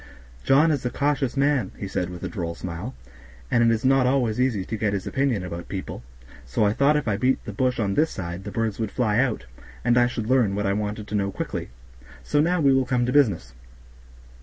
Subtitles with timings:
[0.43, 2.95] John is a cautious man," he said, with a droll smile,
[3.51, 6.01] "and it is not always easy to get his opinion about people,
[6.43, 9.19] so I thought if I beat the bush on this side the birds would fly
[9.19, 9.45] out,
[9.85, 11.69] and I should learn what I wanted to know quickly;
[12.23, 13.53] so now we will come to business.